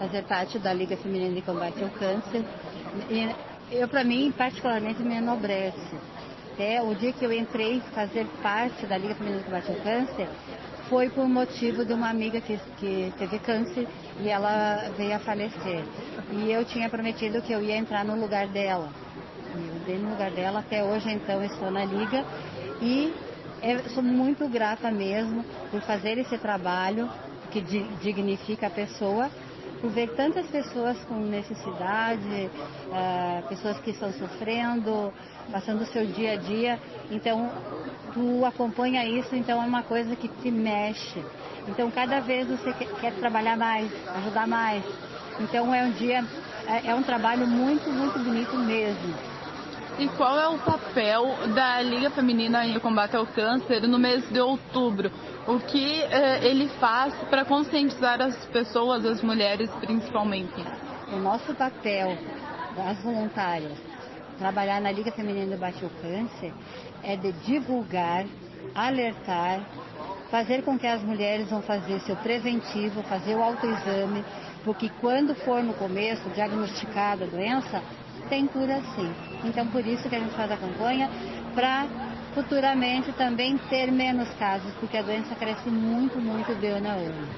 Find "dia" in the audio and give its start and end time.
6.94-7.12, 36.06-36.32, 36.36-36.78, 45.92-46.24